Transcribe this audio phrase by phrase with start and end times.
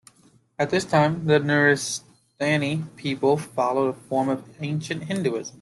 [0.57, 5.49] At this time, the Nuristani peoples followed a form of ancient Hinduism.